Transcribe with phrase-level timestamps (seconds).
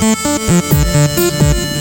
[0.00, 1.77] ¡Suscríbete